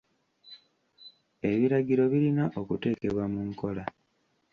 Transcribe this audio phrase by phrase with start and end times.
[1.51, 3.83] Ebiragiro birina okuteekebwa mu nkola.